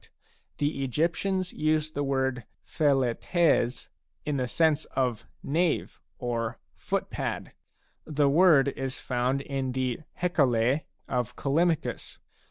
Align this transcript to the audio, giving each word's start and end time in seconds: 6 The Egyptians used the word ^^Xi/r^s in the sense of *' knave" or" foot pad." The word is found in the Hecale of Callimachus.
6 0.03 0.09
The 0.57 0.83
Egyptians 0.83 1.53
used 1.53 1.93
the 1.93 2.03
word 2.03 2.45
^^Xi/r^s 2.65 3.89
in 4.25 4.37
the 4.37 4.47
sense 4.47 4.85
of 4.85 5.27
*' 5.35 5.43
knave" 5.57 6.01
or" 6.17 6.57
foot 6.73 7.11
pad." 7.11 7.51
The 8.05 8.27
word 8.27 8.69
is 8.69 8.99
found 8.99 9.41
in 9.41 9.73
the 9.73 9.99
Hecale 10.23 10.85
of 11.07 11.35
Callimachus. 11.35 12.17